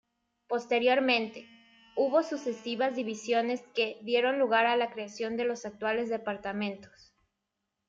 Posteriormente, 0.47 1.47
hubo 1.95 2.23
sucesivas 2.23 2.95
divisiones 2.95 3.61
que 3.75 3.99
dieron 4.01 4.39
lugar 4.39 4.65
a 4.65 4.75
la 4.75 4.89
creación 4.89 5.37
de 5.37 5.45
los 5.45 5.63
actuales 5.63 6.09
departamentos. 6.09 7.13